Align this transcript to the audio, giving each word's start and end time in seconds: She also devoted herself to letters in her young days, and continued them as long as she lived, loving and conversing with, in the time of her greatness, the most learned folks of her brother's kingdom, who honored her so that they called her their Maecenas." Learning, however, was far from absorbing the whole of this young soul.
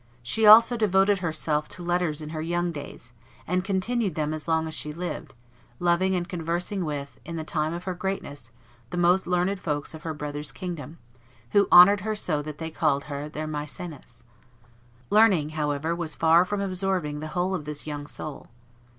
She 0.33 0.47
also 0.47 0.77
devoted 0.77 1.19
herself 1.19 1.67
to 1.67 1.83
letters 1.83 2.23
in 2.23 2.29
her 2.29 2.41
young 2.41 2.71
days, 2.71 3.13
and 3.45 3.63
continued 3.63 4.15
them 4.15 4.33
as 4.33 4.47
long 4.47 4.67
as 4.67 4.73
she 4.73 4.91
lived, 4.91 5.35
loving 5.77 6.15
and 6.15 6.27
conversing 6.27 6.83
with, 6.85 7.19
in 7.23 7.35
the 7.35 7.43
time 7.43 7.71
of 7.71 7.83
her 7.83 7.93
greatness, 7.93 8.49
the 8.89 8.97
most 8.97 9.27
learned 9.27 9.59
folks 9.59 9.93
of 9.93 10.01
her 10.01 10.15
brother's 10.15 10.51
kingdom, 10.51 10.97
who 11.51 11.67
honored 11.71 12.01
her 12.01 12.15
so 12.15 12.41
that 12.41 12.57
they 12.57 12.71
called 12.71 13.03
her 13.03 13.29
their 13.29 13.45
Maecenas." 13.45 14.23
Learning, 15.11 15.49
however, 15.49 15.95
was 15.95 16.15
far 16.15 16.45
from 16.45 16.61
absorbing 16.61 17.19
the 17.19 17.27
whole 17.37 17.53
of 17.53 17.65
this 17.65 17.85
young 17.85 18.07
soul. 18.07 18.47